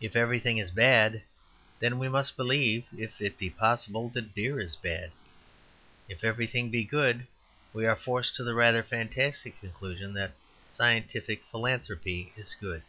[0.00, 1.20] If everything is bad,
[1.80, 5.10] then we must believe (if it be possible) that beer is bad;
[6.08, 7.26] if everything be good,
[7.72, 10.30] we are forced to the rather fantastic conclusion that
[10.70, 12.82] scientific philanthropy is good.